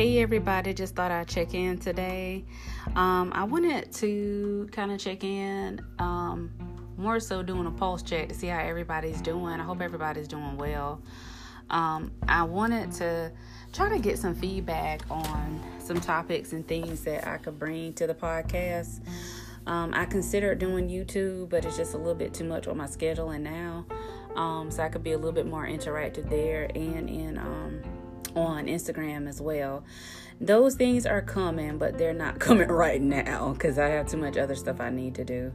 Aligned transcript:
Hey 0.00 0.22
everybody, 0.22 0.72
just 0.72 0.96
thought 0.96 1.10
I'd 1.10 1.28
check 1.28 1.52
in 1.52 1.76
today. 1.76 2.46
Um, 2.96 3.30
I 3.34 3.44
wanted 3.44 3.92
to 3.96 4.66
kind 4.72 4.92
of 4.92 4.98
check 4.98 5.24
in, 5.24 5.78
um, 5.98 6.50
more 6.96 7.20
so 7.20 7.42
doing 7.42 7.66
a 7.66 7.70
pulse 7.70 8.02
check 8.02 8.30
to 8.30 8.34
see 8.34 8.46
how 8.46 8.60
everybody's 8.60 9.20
doing. 9.20 9.60
I 9.60 9.62
hope 9.62 9.82
everybody's 9.82 10.26
doing 10.26 10.56
well. 10.56 11.02
Um, 11.68 12.12
I 12.26 12.44
wanted 12.44 12.92
to 12.92 13.30
try 13.74 13.90
to 13.90 13.98
get 13.98 14.18
some 14.18 14.34
feedback 14.34 15.02
on 15.10 15.60
some 15.78 16.00
topics 16.00 16.54
and 16.54 16.66
things 16.66 17.04
that 17.04 17.28
I 17.28 17.36
could 17.36 17.58
bring 17.58 17.92
to 17.92 18.06
the 18.06 18.14
podcast. 18.14 19.00
Um, 19.66 19.92
I 19.92 20.06
considered 20.06 20.60
doing 20.60 20.88
YouTube, 20.88 21.50
but 21.50 21.66
it's 21.66 21.76
just 21.76 21.92
a 21.92 21.98
little 21.98 22.14
bit 22.14 22.32
too 22.32 22.44
much 22.44 22.68
on 22.68 22.78
my 22.78 22.86
schedule 22.86 23.32
and 23.32 23.44
now. 23.44 23.84
Um, 24.34 24.70
so 24.70 24.82
I 24.82 24.88
could 24.88 25.04
be 25.04 25.12
a 25.12 25.18
little 25.18 25.30
bit 25.30 25.44
more 25.44 25.66
interactive 25.66 26.30
there 26.30 26.70
and 26.74 27.10
in 27.10 27.36
um, 27.36 27.82
on 28.36 28.66
Instagram 28.66 29.28
as 29.28 29.40
well. 29.40 29.84
Those 30.40 30.74
things 30.74 31.06
are 31.06 31.22
coming, 31.22 31.78
but 31.78 31.98
they're 31.98 32.14
not 32.14 32.38
coming 32.38 32.68
right 32.68 33.00
now 33.00 33.52
because 33.52 33.78
I 33.78 33.88
have 33.88 34.08
too 34.08 34.16
much 34.16 34.36
other 34.36 34.54
stuff 34.54 34.80
I 34.80 34.90
need 34.90 35.14
to 35.16 35.24
do. 35.24 35.52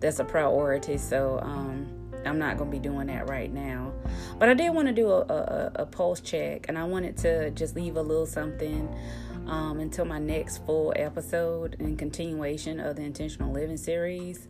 That's 0.00 0.18
a 0.18 0.24
priority, 0.24 0.96
so 0.96 1.40
um, 1.42 1.88
I'm 2.24 2.38
not 2.38 2.56
going 2.56 2.70
to 2.70 2.76
be 2.76 2.82
doing 2.82 3.08
that 3.08 3.28
right 3.28 3.52
now. 3.52 3.92
But 4.38 4.48
I 4.48 4.54
did 4.54 4.70
want 4.70 4.88
to 4.88 4.94
do 4.94 5.10
a, 5.10 5.20
a, 5.20 5.72
a 5.76 5.86
pulse 5.86 6.20
check, 6.20 6.66
and 6.68 6.78
I 6.78 6.84
wanted 6.84 7.16
to 7.18 7.50
just 7.50 7.74
leave 7.74 7.96
a 7.96 8.02
little 8.02 8.26
something 8.26 8.88
um, 9.46 9.80
until 9.80 10.04
my 10.04 10.18
next 10.18 10.64
full 10.64 10.92
episode 10.94 11.76
and 11.80 11.98
continuation 11.98 12.78
of 12.80 12.96
the 12.96 13.02
Intentional 13.02 13.52
Living 13.52 13.76
series. 13.76 14.46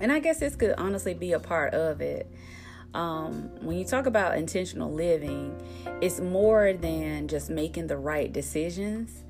And 0.00 0.10
I 0.10 0.18
guess 0.18 0.40
this 0.40 0.56
could 0.56 0.74
honestly 0.76 1.14
be 1.14 1.32
a 1.32 1.38
part 1.38 1.72
of 1.72 2.00
it 2.00 2.30
um, 2.94 3.50
when 3.60 3.76
you 3.76 3.84
talk 3.84 4.06
about 4.06 4.38
intentional 4.38 4.90
living, 4.90 5.60
it's 6.00 6.20
more 6.20 6.72
than 6.72 7.28
just 7.28 7.50
making 7.50 7.88
the 7.88 7.96
right 7.96 8.32
decisions. 8.32 9.24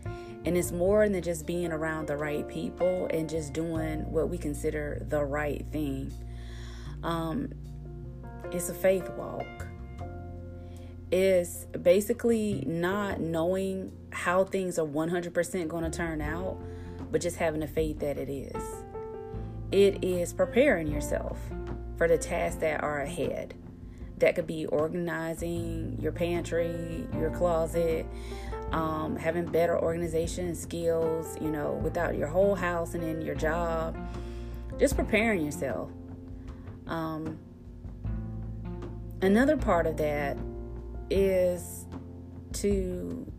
And 0.44 0.58
it's 0.58 0.72
more 0.72 1.08
than 1.08 1.22
just 1.22 1.46
being 1.46 1.72
around 1.72 2.06
the 2.06 2.18
right 2.18 2.46
people 2.46 3.08
and 3.10 3.28
just 3.28 3.54
doing 3.54 4.10
what 4.12 4.28
we 4.28 4.36
consider 4.36 5.02
the 5.08 5.24
right 5.24 5.64
thing. 5.72 6.12
Um, 7.02 7.50
it's 8.52 8.68
a 8.68 8.74
faith 8.74 9.08
walk. 9.10 9.66
It's 11.10 11.64
basically 11.80 12.62
not 12.66 13.20
knowing 13.20 13.92
how 14.10 14.44
things 14.44 14.78
are 14.78 14.86
100% 14.86 15.68
going 15.68 15.90
to 15.90 15.96
turn 15.96 16.20
out, 16.20 16.60
but 17.10 17.22
just 17.22 17.36
having 17.36 17.60
the 17.60 17.66
faith 17.66 18.00
that 18.00 18.18
it 18.18 18.28
is. 18.28 18.62
It 19.72 20.04
is 20.04 20.32
preparing 20.32 20.86
yourself 20.86 21.38
for 21.96 22.08
the 22.08 22.18
tasks 22.18 22.60
that 22.60 22.82
are 22.82 23.00
ahead. 23.00 23.54
That 24.18 24.34
could 24.36 24.46
be 24.46 24.66
organizing 24.66 25.98
your 26.00 26.12
pantry, 26.12 27.06
your 27.18 27.30
closet, 27.30 28.06
um, 28.72 29.16
having 29.16 29.44
better 29.44 29.78
organization 29.78 30.54
skills, 30.54 31.36
you 31.40 31.50
know, 31.50 31.72
without 31.82 32.16
your 32.16 32.28
whole 32.28 32.54
house 32.54 32.94
and 32.94 33.02
in 33.02 33.22
your 33.22 33.34
job. 33.34 33.96
Just 34.78 34.96
preparing 34.96 35.44
yourself. 35.44 35.90
Um, 36.86 37.38
another 39.22 39.56
part 39.56 39.86
of 39.86 39.96
that 39.98 40.36
is 41.10 41.86
to 42.54 43.30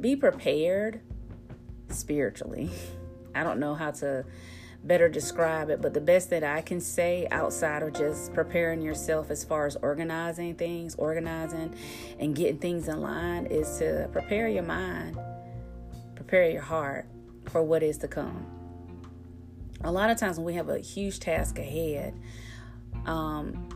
be 0.00 0.16
prepared 0.16 1.00
spiritually. 1.88 2.70
I 3.34 3.44
don't 3.44 3.60
know 3.60 3.74
how 3.74 3.92
to 3.92 4.24
better 4.84 5.08
describe 5.08 5.70
it, 5.70 5.80
but 5.80 5.94
the 5.94 6.00
best 6.00 6.30
that 6.30 6.42
I 6.42 6.60
can 6.60 6.80
say 6.80 7.28
outside 7.30 7.82
of 7.82 7.92
just 7.92 8.34
preparing 8.34 8.82
yourself 8.82 9.30
as 9.30 9.44
far 9.44 9.66
as 9.66 9.76
organizing 9.76 10.54
things, 10.56 10.94
organizing 10.96 11.74
and 12.18 12.34
getting 12.34 12.58
things 12.58 12.88
in 12.88 13.00
line 13.00 13.46
is 13.46 13.78
to 13.78 14.08
prepare 14.12 14.48
your 14.48 14.64
mind, 14.64 15.18
prepare 16.16 16.50
your 16.50 16.62
heart 16.62 17.06
for 17.50 17.62
what 17.62 17.82
is 17.82 17.98
to 17.98 18.08
come. 18.08 18.46
A 19.84 19.90
lot 19.90 20.10
of 20.10 20.18
times 20.18 20.36
when 20.36 20.46
we 20.46 20.54
have 20.54 20.68
a 20.68 20.78
huge 20.78 21.20
task 21.20 21.58
ahead, 21.58 22.14
um, 23.06 23.68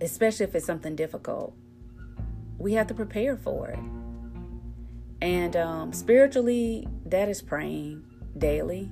especially 0.00 0.44
if 0.44 0.54
it's 0.54 0.66
something 0.66 0.96
difficult, 0.96 1.54
we 2.58 2.74
have 2.74 2.86
to 2.88 2.94
prepare 2.94 3.36
for 3.36 3.68
it. 3.68 3.78
And 5.22 5.56
um, 5.56 5.92
spiritually, 5.92 6.88
that 7.06 7.28
is 7.28 7.42
praying 7.42 8.04
daily, 8.38 8.90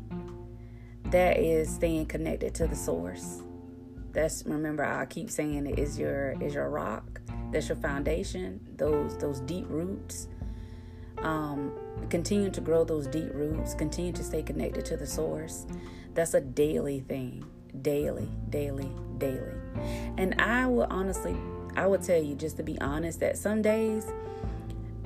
that 1.11 1.39
is 1.39 1.73
staying 1.73 2.07
connected 2.07 2.55
to 2.57 2.67
the 2.67 2.77
source. 2.77 3.43
That's 4.13 4.45
remember 4.47 4.85
I 4.85 5.07
keep 5.07 5.31
saying 5.31 5.67
it 5.67 5.79
is 5.79 5.99
your 5.99 6.35
is 6.41 6.55
your 6.55 6.69
rock. 6.71 7.21
That's 7.53 7.69
your 7.69 7.77
foundation. 7.77 8.61
Those 8.77 9.17
those 9.19 9.41
deep 9.41 9.67
roots. 9.69 10.29
Um, 11.19 11.73
continue 12.11 12.51
to 12.51 12.61
grow 12.61 12.85
those 12.85 13.07
deep 13.07 13.33
roots. 13.35 13.75
Continue 13.75 14.13
to 14.13 14.23
stay 14.23 14.43
connected 14.43 14.85
to 14.87 14.97
the 14.97 15.07
source. 15.07 15.67
That's 16.15 16.35
a 16.35 16.41
daily 16.41 17.01
thing. 17.01 17.45
Daily, 17.83 18.29
daily, 18.51 18.91
daily. 19.19 19.55
And 20.17 20.41
I 20.41 20.67
will 20.67 20.87
honestly, 20.91 21.37
I 21.77 21.87
would 21.87 22.03
tell 22.03 22.23
you 22.23 22.35
just 22.35 22.57
to 22.59 22.63
be 22.63 22.81
honest 22.81 23.21
that 23.21 23.37
some 23.37 23.63
days 23.63 24.07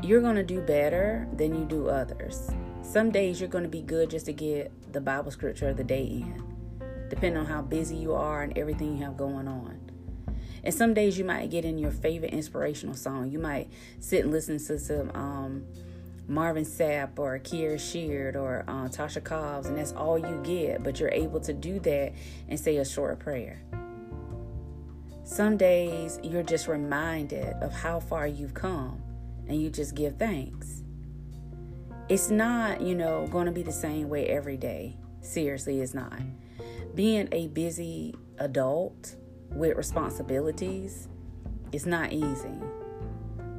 you're 0.02 0.20
gonna 0.20 0.42
do 0.42 0.60
better 0.60 1.28
than 1.36 1.54
you 1.54 1.64
do 1.64 1.88
others. 1.88 2.50
Some 2.82 3.10
days 3.10 3.40
you're 3.40 3.48
going 3.48 3.64
to 3.64 3.70
be 3.70 3.80
good 3.80 4.10
just 4.10 4.26
to 4.26 4.32
get 4.32 4.92
the 4.92 5.00
Bible 5.00 5.30
scripture 5.30 5.68
of 5.68 5.76
the 5.76 5.84
day 5.84 6.04
in, 6.04 6.42
depending 7.08 7.38
on 7.38 7.46
how 7.46 7.62
busy 7.62 7.96
you 7.96 8.12
are 8.12 8.42
and 8.42 8.58
everything 8.58 8.96
you 8.96 9.04
have 9.04 9.16
going 9.16 9.48
on. 9.48 9.78
And 10.64 10.74
some 10.74 10.92
days 10.92 11.16
you 11.16 11.24
might 11.24 11.48
get 11.50 11.64
in 11.64 11.78
your 11.78 11.92
favorite 11.92 12.32
inspirational 12.32 12.94
song. 12.94 13.30
You 13.30 13.38
might 13.38 13.70
sit 14.00 14.24
and 14.24 14.32
listen 14.32 14.58
to 14.58 14.78
some 14.78 15.10
um, 15.14 15.64
Marvin 16.28 16.64
Sapp 16.64 17.18
or 17.18 17.38
Kierra 17.38 17.78
Sheard 17.78 18.36
or 18.36 18.64
uh, 18.68 18.88
Tasha 18.88 19.22
Cobbs, 19.22 19.68
and 19.68 19.78
that's 19.78 19.92
all 19.92 20.18
you 20.18 20.40
get. 20.42 20.82
But 20.82 21.00
you're 21.00 21.10
able 21.10 21.40
to 21.40 21.52
do 21.52 21.78
that 21.80 22.12
and 22.48 22.58
say 22.58 22.76
a 22.76 22.84
short 22.84 23.20
prayer. 23.20 23.62
Some 25.24 25.56
days 25.56 26.18
you're 26.22 26.42
just 26.42 26.68
reminded 26.68 27.54
of 27.62 27.72
how 27.72 28.00
far 28.00 28.26
you've 28.26 28.54
come 28.54 29.00
and 29.48 29.60
you 29.60 29.70
just 29.70 29.94
give 29.94 30.18
thanks 30.18 30.81
it's 32.12 32.28
not, 32.28 32.82
you 32.82 32.94
know, 32.94 33.26
going 33.28 33.46
to 33.46 33.52
be 33.52 33.62
the 33.62 33.72
same 33.72 34.10
way 34.10 34.26
every 34.26 34.58
day. 34.58 34.98
Seriously, 35.22 35.80
it's 35.80 35.94
not. 35.94 36.20
Being 36.94 37.26
a 37.32 37.48
busy 37.48 38.14
adult 38.36 39.16
with 39.48 39.78
responsibilities 39.78 41.08
is 41.72 41.86
not 41.86 42.12
easy. 42.12 42.52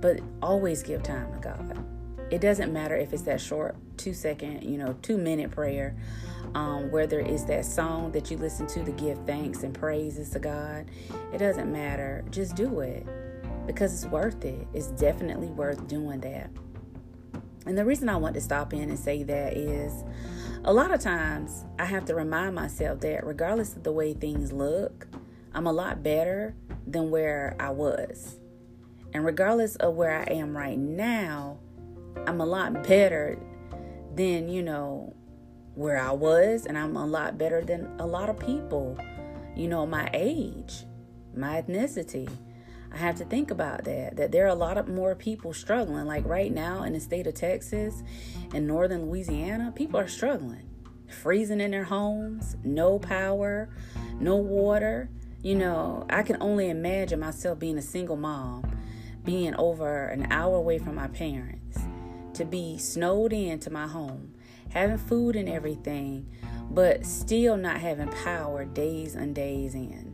But 0.01 0.19
always 0.39 0.83
give 0.83 1.01
time 1.01 1.33
to 1.33 1.39
God. 1.39 1.83
It 2.29 2.41
doesn't 2.41 2.71
matter 2.71 2.95
if 2.95 3.11
it's 3.11 3.23
that 3.23 3.41
short, 3.41 3.75
two 3.97 4.13
second, 4.13 4.63
you 4.63 4.77
know, 4.77 4.95
two 5.01 5.17
minute 5.17 5.49
prayer, 5.49 5.95
um, 6.53 6.91
whether 6.91 7.21
it's 7.21 7.45
that 7.45 7.65
song 7.65 8.11
that 8.11 8.29
you 8.29 8.37
listen 8.37 8.67
to 8.67 8.85
to 8.85 8.91
give 8.91 9.17
thanks 9.25 9.63
and 9.63 9.73
praises 9.73 10.29
to 10.29 10.37
God. 10.37 10.91
It 11.33 11.39
doesn't 11.39 11.71
matter. 11.71 12.23
Just 12.29 12.55
do 12.55 12.81
it 12.81 13.03
because 13.65 13.95
it's 13.95 14.11
worth 14.11 14.45
it. 14.45 14.67
It's 14.75 14.89
definitely 14.89 15.47
worth 15.47 15.87
doing 15.87 16.19
that. 16.19 16.51
And 17.65 17.77
the 17.77 17.85
reason 17.85 18.09
I 18.09 18.17
want 18.17 18.35
to 18.35 18.41
stop 18.41 18.73
in 18.73 18.89
and 18.89 18.99
say 18.99 19.23
that 19.23 19.55
is 19.55 20.03
a 20.65 20.73
lot 20.73 20.93
of 20.93 20.99
times 20.99 21.65
I 21.79 21.85
have 21.85 22.05
to 22.05 22.15
remind 22.15 22.55
myself 22.55 23.01
that 23.01 23.25
regardless 23.25 23.75
of 23.75 23.83
the 23.83 23.91
way 23.91 24.13
things 24.13 24.51
look, 24.51 25.07
I'm 25.53 25.67
a 25.67 25.73
lot 25.73 26.03
better 26.03 26.55
than 26.87 27.09
where 27.09 27.55
I 27.59 27.69
was. 27.69 28.37
And 29.13 29.23
regardless 29.23 29.75
of 29.77 29.95
where 29.95 30.19
I 30.19 30.23
am 30.33 30.57
right 30.57 30.77
now, 30.77 31.59
I'm 32.25 32.41
a 32.41 32.45
lot 32.45 32.87
better 32.87 33.37
than, 34.15 34.49
you 34.49 34.63
know, 34.63 35.13
where 35.75 35.99
I 35.99 36.11
was. 36.11 36.65
And 36.65 36.77
I'm 36.77 36.95
a 36.95 37.05
lot 37.05 37.37
better 37.37 37.61
than 37.61 37.99
a 37.99 38.05
lot 38.05 38.29
of 38.29 38.39
people, 38.39 38.97
you 39.55 39.67
know, 39.67 39.85
my 39.85 40.09
age, 40.13 40.85
my 41.35 41.61
ethnicity. 41.61 42.29
I 42.93 42.97
have 42.97 43.15
to 43.15 43.25
think 43.25 43.49
about 43.49 43.85
that. 43.85 44.17
That 44.17 44.31
there 44.31 44.45
are 44.45 44.49
a 44.49 44.55
lot 44.55 44.77
of 44.77 44.87
more 44.87 45.15
people 45.15 45.51
struggling. 45.51 46.05
Like 46.05 46.25
right 46.25 46.53
now 46.53 46.83
in 46.83 46.93
the 46.93 46.99
state 46.99 47.25
of 47.25 47.33
Texas 47.33 48.03
and 48.53 48.67
northern 48.67 49.07
Louisiana, 49.07 49.73
people 49.75 49.99
are 49.99 50.07
struggling. 50.07 50.69
Freezing 51.07 51.59
in 51.59 51.71
their 51.71 51.83
homes, 51.83 52.55
no 52.63 52.99
power, 52.99 53.69
no 54.19 54.35
water. 54.35 55.09
You 55.41 55.55
know, 55.55 56.05
I 56.09 56.21
can 56.23 56.37
only 56.39 56.69
imagine 56.69 57.19
myself 57.19 57.59
being 57.59 57.77
a 57.77 57.81
single 57.81 58.15
mom, 58.15 58.77
being 59.25 59.55
over 59.55 60.05
an 60.05 60.31
hour 60.31 60.55
away 60.55 60.77
from 60.77 60.95
my 60.95 61.07
parents, 61.07 61.79
to 62.35 62.45
be 62.45 62.77
snowed 62.77 63.33
into 63.33 63.69
my 63.69 63.87
home, 63.87 64.33
having 64.69 64.97
food 64.97 65.35
and 65.35 65.49
everything, 65.49 66.27
but 66.69 67.05
still 67.05 67.57
not 67.57 67.81
having 67.81 68.07
power 68.23 68.65
days 68.65 69.15
and 69.15 69.35
days 69.35 69.75
in 69.75 70.12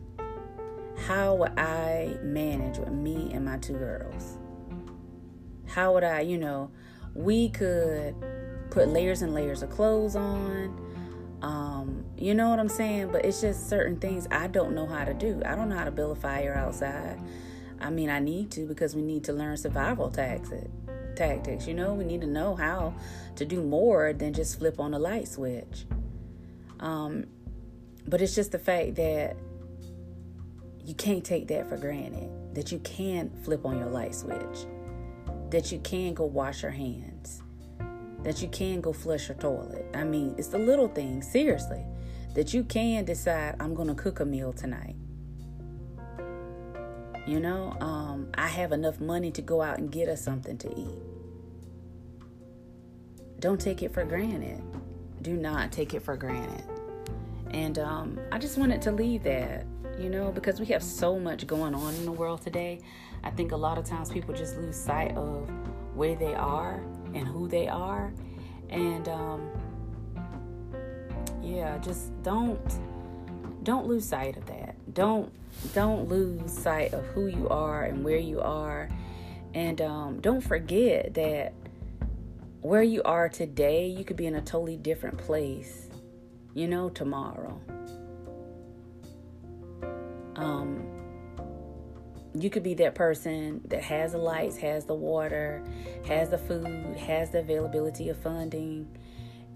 how 1.06 1.34
would 1.34 1.58
I 1.58 2.16
manage 2.22 2.78
with 2.78 2.92
me 2.92 3.30
and 3.32 3.44
my 3.44 3.58
two 3.58 3.74
girls? 3.74 4.36
How 5.66 5.94
would 5.94 6.04
I, 6.04 6.20
you 6.20 6.38
know, 6.38 6.70
we 7.14 7.48
could 7.48 8.14
put 8.70 8.88
layers 8.88 9.22
and 9.22 9.34
layers 9.34 9.62
of 9.62 9.70
clothes 9.70 10.16
on. 10.16 10.76
Um, 11.42 12.04
you 12.16 12.34
know 12.34 12.50
what 12.50 12.58
I'm 12.58 12.68
saying? 12.68 13.10
But 13.12 13.24
it's 13.24 13.40
just 13.40 13.68
certain 13.68 13.98
things 13.98 14.26
I 14.30 14.46
don't 14.46 14.74
know 14.74 14.86
how 14.86 15.04
to 15.04 15.14
do. 15.14 15.42
I 15.44 15.54
don't 15.54 15.68
know 15.68 15.76
how 15.76 15.84
to 15.84 15.90
build 15.90 16.16
a 16.16 16.20
fire 16.20 16.54
outside. 16.54 17.20
I 17.80 17.90
mean, 17.90 18.10
I 18.10 18.18
need 18.18 18.50
to 18.52 18.66
because 18.66 18.94
we 18.94 19.02
need 19.02 19.24
to 19.24 19.32
learn 19.32 19.56
survival 19.56 20.10
tactics. 20.10 20.68
Tactics, 21.16 21.66
you 21.66 21.74
know, 21.74 21.94
we 21.94 22.04
need 22.04 22.20
to 22.20 22.26
know 22.26 22.54
how 22.54 22.94
to 23.36 23.44
do 23.44 23.62
more 23.62 24.12
than 24.12 24.32
just 24.32 24.58
flip 24.58 24.78
on 24.78 24.94
a 24.94 24.98
light 24.98 25.28
switch. 25.28 25.86
Um, 26.78 27.26
but 28.06 28.22
it's 28.22 28.34
just 28.34 28.52
the 28.52 28.58
fact 28.58 28.94
that 28.96 29.36
you 30.84 30.94
can't 30.94 31.24
take 31.24 31.48
that 31.48 31.68
for 31.68 31.76
granted. 31.76 32.30
That 32.54 32.72
you 32.72 32.78
can 32.80 33.30
flip 33.44 33.64
on 33.64 33.78
your 33.78 33.88
light 33.88 34.14
switch. 34.14 34.66
That 35.50 35.70
you 35.72 35.78
can 35.80 36.14
go 36.14 36.24
wash 36.24 36.62
your 36.62 36.70
hands. 36.70 37.42
That 38.22 38.42
you 38.42 38.48
can 38.48 38.80
go 38.80 38.92
flush 38.92 39.28
your 39.28 39.36
toilet. 39.38 39.86
I 39.94 40.04
mean, 40.04 40.34
it's 40.36 40.48
the 40.48 40.58
little 40.58 40.88
things, 40.88 41.30
seriously. 41.30 41.84
That 42.34 42.54
you 42.54 42.64
can 42.64 43.04
decide, 43.04 43.56
I'm 43.60 43.74
going 43.74 43.88
to 43.88 43.94
cook 43.94 44.20
a 44.20 44.24
meal 44.24 44.52
tonight. 44.52 44.96
You 47.26 47.40
know, 47.40 47.76
um, 47.80 48.28
I 48.34 48.48
have 48.48 48.72
enough 48.72 49.00
money 49.00 49.30
to 49.32 49.42
go 49.42 49.62
out 49.62 49.78
and 49.78 49.90
get 49.90 50.08
us 50.08 50.22
something 50.22 50.58
to 50.58 50.68
eat. 50.78 50.98
Don't 53.38 53.60
take 53.60 53.82
it 53.82 53.92
for 53.92 54.04
granted. 54.04 54.62
Do 55.22 55.34
not 55.34 55.72
take 55.72 55.94
it 55.94 56.02
for 56.02 56.16
granted. 56.16 56.64
And 57.50 57.78
um, 57.78 58.20
I 58.30 58.38
just 58.38 58.58
wanted 58.58 58.82
to 58.82 58.92
leave 58.92 59.22
that, 59.24 59.66
you 60.00 60.08
know, 60.08 60.32
because 60.32 60.58
we 60.58 60.66
have 60.66 60.82
so 60.82 61.18
much 61.18 61.46
going 61.46 61.74
on 61.74 61.94
in 61.94 62.06
the 62.06 62.12
world 62.12 62.40
today. 62.40 62.80
I 63.22 63.30
think 63.30 63.52
a 63.52 63.56
lot 63.56 63.76
of 63.76 63.84
times 63.84 64.08
people 64.08 64.34
just 64.34 64.56
lose 64.56 64.74
sight 64.74 65.14
of 65.16 65.48
where 65.94 66.16
they 66.16 66.34
are 66.34 66.82
and 67.12 67.28
who 67.28 67.46
they 67.46 67.68
are. 67.68 68.12
And 68.70 69.08
um, 69.08 69.50
yeah, 71.42 71.76
just 71.78 72.10
don't 72.22 72.60
don't 73.62 73.86
lose 73.86 74.08
sight 74.08 74.38
of 74.38 74.46
that. 74.46 74.74
Don't 74.94 75.30
don't 75.74 76.08
lose 76.08 76.50
sight 76.50 76.94
of 76.94 77.04
who 77.06 77.26
you 77.26 77.48
are 77.50 77.84
and 77.84 78.02
where 78.02 78.16
you 78.16 78.40
are. 78.40 78.88
And 79.52 79.82
um, 79.82 80.20
don't 80.20 80.40
forget 80.40 81.12
that 81.14 81.52
where 82.62 82.82
you 82.82 83.02
are 83.02 83.28
today, 83.28 83.86
you 83.86 84.04
could 84.04 84.16
be 84.16 84.26
in 84.26 84.36
a 84.36 84.40
totally 84.40 84.76
different 84.76 85.18
place, 85.18 85.88
you 86.54 86.68
know, 86.68 86.88
tomorrow. 86.88 87.60
You 92.42 92.50
could 92.50 92.62
be 92.62 92.74
that 92.74 92.94
person 92.94 93.60
that 93.68 93.82
has 93.82 94.12
the 94.12 94.18
lights, 94.18 94.56
has 94.58 94.84
the 94.84 94.94
water, 94.94 95.62
has 96.06 96.30
the 96.30 96.38
food, 96.38 96.96
has 96.96 97.30
the 97.30 97.40
availability 97.40 98.08
of 98.08 98.16
funding, 98.18 98.88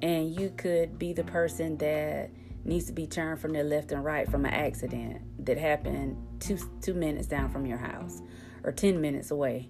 and 0.03 0.39
you 0.39 0.53
could 0.57 0.99
be 0.99 1.13
the 1.13 1.25
person 1.25 1.77
that 1.79 2.31
needs 2.65 2.87
to 2.87 2.93
be 2.93 3.07
turned 3.07 3.41
from 3.41 3.53
their 3.53 3.65
left 3.65 3.93
and 3.93 4.05
right 4.05 4.31
from 4.31 4.45
an 4.45 4.55
accident 4.55 5.21
that 5.45 5.59
happened 5.59 6.17
two 6.41 6.59
two 6.81 6.95
minutes 6.95 7.27
down 7.27 7.51
from 7.51 7.67
your 7.67 7.79
house 7.79 8.23
or 8.65 8.73
10 8.73 9.01
minutes 9.01 9.31
away. 9.31 9.69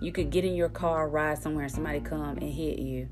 You 0.00 0.10
could 0.10 0.30
get 0.30 0.44
in 0.44 0.54
your 0.56 0.68
car, 0.68 1.08
ride 1.08 1.38
somewhere, 1.38 1.64
and 1.64 1.72
somebody 1.72 2.00
come 2.00 2.38
and 2.38 2.52
hit 2.52 2.78
you. 2.80 3.08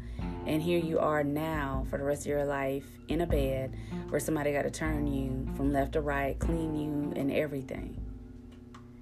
And 0.47 0.61
here 0.61 0.81
you 0.81 0.99
are 0.99 1.23
now 1.23 1.87
for 1.89 1.99
the 1.99 2.05
rest 2.05 2.23
of 2.23 2.27
your 2.27 2.45
life 2.45 2.87
in 3.07 3.21
a 3.21 3.27
bed 3.27 3.77
where 4.09 4.19
somebody 4.19 4.53
got 4.53 4.63
to 4.63 4.71
turn 4.71 5.07
you 5.07 5.47
from 5.57 5.73
left 5.73 5.93
to 5.93 6.01
right, 6.01 6.37
clean 6.41 6.75
you, 6.75 7.13
and 7.15 7.31
everything. 7.31 8.10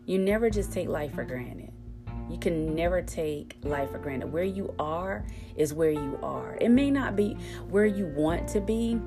You 0.09 0.19
never 0.19 0.49
just 0.49 0.73
take 0.73 0.89
life 0.89 1.15
for 1.15 1.23
granted. 1.23 1.71
You 2.31 2.39
can 2.39 2.75
never 2.75 3.03
take 3.03 3.59
life 3.63 3.91
for 3.91 3.99
granted. 3.99 4.33
Where 4.33 4.43
you 4.43 4.75
are 4.79 5.27
is 5.55 5.75
where 5.75 5.91
you 5.91 6.19
are. 6.23 6.57
It 6.63 6.71
may 6.71 6.91
not 6.91 7.15
be 7.15 7.35
where 7.69 7.85
you 7.85 8.07
want 8.17 8.49
to 8.49 8.61
be, 8.63 8.99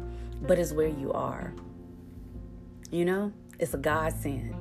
but 0.43 0.59
it's 0.59 0.73
where 0.73 0.89
you 0.89 1.11
are. 1.11 1.55
You 2.91 3.05
know, 3.05 3.33
it's 3.57 3.73
a 3.73 3.79
godsend 3.79 4.53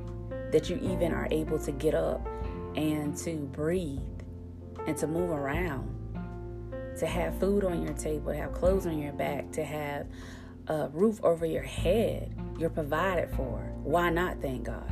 that 0.51 0.71
you 0.71 0.77
even 0.77 1.13
are 1.13 1.29
able 1.31 1.59
to 1.59 1.73
get 1.73 1.95
up 1.95 2.27
and 2.75 3.15
to 3.19 3.37
breathe 3.53 4.01
and 4.87 4.97
to 4.97 5.07
move 5.07 5.29
around, 5.29 5.95
to 7.01 7.07
have 7.07 7.39
food 7.39 7.65
on 7.65 7.83
your 7.83 7.93
table, 7.93 8.33
to 8.33 8.39
have 8.39 8.55
clothes 8.55 8.87
on 8.87 8.99
your 8.99 9.13
back, 9.13 9.53
to 9.53 9.63
have 9.63 10.07
a 10.69 10.89
roof 10.89 11.23
over 11.23 11.45
your 11.45 11.65
head. 11.65 12.35
You're 12.59 12.71
provided 12.71 13.29
for. 13.37 13.59
Why 13.83 14.09
not 14.09 14.41
thank 14.41 14.65
God? 14.65 14.91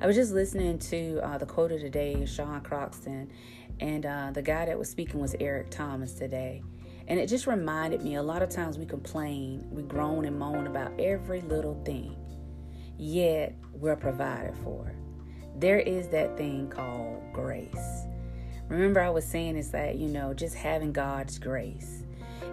I 0.00 0.06
was 0.06 0.16
just 0.16 0.32
listening 0.32 0.78
to 0.78 1.20
uh, 1.22 1.38
the 1.38 1.46
quote 1.46 1.72
of 1.72 1.80
the 1.80 1.90
day, 1.90 2.24
Sean 2.26 2.60
Croxton, 2.60 3.30
and 3.80 4.06
uh, 4.06 4.30
the 4.32 4.42
guy 4.42 4.66
that 4.66 4.78
was 4.78 4.88
speaking 4.88 5.20
was 5.20 5.34
Eric 5.40 5.70
Thomas 5.70 6.14
today. 6.14 6.62
And 7.06 7.20
it 7.20 7.28
just 7.28 7.46
reminded 7.46 8.02
me 8.02 8.14
a 8.14 8.22
lot 8.22 8.42
of 8.42 8.48
times 8.48 8.78
we 8.78 8.86
complain, 8.86 9.66
we 9.70 9.82
groan 9.82 10.24
and 10.24 10.38
moan 10.38 10.66
about 10.66 10.98
every 10.98 11.42
little 11.42 11.82
thing, 11.84 12.16
yet 12.98 13.54
we're 13.72 13.96
provided 13.96 14.56
for. 14.58 14.94
There 15.56 15.78
is 15.78 16.08
that 16.08 16.36
thing 16.36 16.68
called 16.68 17.22
grace. 17.32 18.06
Remember, 18.68 19.00
I 19.00 19.10
was 19.10 19.26
saying 19.26 19.56
is 19.56 19.70
that, 19.72 19.96
you 19.96 20.08
know, 20.08 20.32
just 20.32 20.54
having 20.54 20.92
God's 20.92 21.38
grace. 21.38 22.04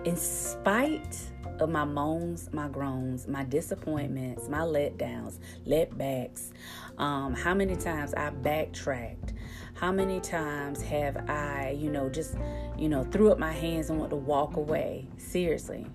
In 0.04 0.16
spite 0.16 1.20
of 1.60 1.70
my 1.70 1.86
moans, 1.86 2.50
my 2.52 2.68
groans, 2.68 3.28
my 3.28 3.44
disappointments, 3.44 4.50
my 4.50 4.62
letdowns, 4.62 5.38
letbacks, 5.68 6.52
um, 6.98 7.36
how 7.36 7.54
many 7.54 7.76
times 7.76 8.14
I 8.16 8.32
backtracked, 8.32 9.34
how 9.76 9.92
many 9.92 10.20
times 10.20 10.82
have 10.82 11.30
I, 11.30 11.76
you 11.78 11.92
know, 11.92 12.10
just, 12.10 12.36
you 12.78 12.90
know, 12.90 13.04
threw 13.04 13.32
up 13.32 13.38
my 13.38 13.52
hands 13.52 13.90
and 13.90 14.00
want 14.00 14.10
to 14.12 14.16
walk 14.16 14.56
away? 14.58 15.08
Seriously. 15.18 15.86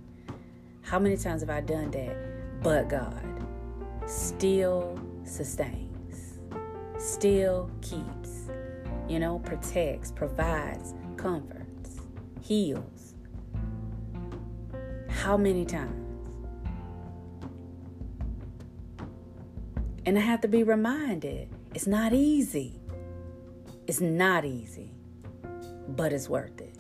How 0.83 0.99
many 1.01 1.17
times 1.17 1.41
have 1.41 1.51
I 1.51 1.61
done 1.61 1.91
that? 1.91 2.17
But 2.63 2.89
God 2.89 3.23
still 4.07 4.99
sustains, 5.25 6.39
still 6.99 7.71
keeps, 7.83 8.49
you 9.09 9.19
know, 9.19 9.41
protects, 9.41 10.13
provides, 10.13 10.95
comforts, 11.17 12.01
heals. 12.41 12.96
How 15.27 15.37
many 15.37 15.65
times? 15.65 16.07
And 20.07 20.17
I 20.17 20.21
have 20.21 20.41
to 20.43 20.47
be 20.47 20.63
reminded 20.63 21.49
it's 21.75 21.89
not 21.89 22.13
easy. 22.13 22.79
It's 23.89 24.01
not 24.01 24.45
easy, 24.45 24.93
but 25.89 26.13
it's 26.13 26.29
worth 26.29 26.61
it. 26.61 26.79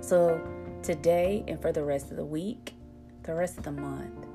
So, 0.00 0.42
today 0.82 1.44
and 1.46 1.62
for 1.62 1.70
the 1.70 1.84
rest 1.84 2.10
of 2.10 2.16
the 2.16 2.24
week, 2.24 2.74
the 3.22 3.36
rest 3.36 3.56
of 3.58 3.62
the 3.62 3.70
month, 3.70 4.26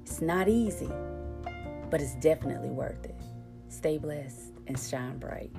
it's 0.00 0.22
not 0.22 0.48
easy, 0.48 0.90
but 1.90 2.00
it's 2.00 2.14
definitely 2.14 2.70
worth 2.70 3.04
it. 3.04 3.20
Stay 3.68 3.98
blessed 3.98 4.52
and 4.68 4.80
shine 4.80 5.18
bright. 5.18 5.52